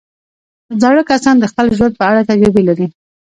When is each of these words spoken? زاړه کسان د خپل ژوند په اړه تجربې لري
زاړه 0.81 1.03
کسان 1.11 1.35
د 1.39 1.45
خپل 1.51 1.65
ژوند 1.77 1.93
په 1.99 2.03
اړه 2.09 2.27
تجربې 2.29 2.63
لري 2.69 2.87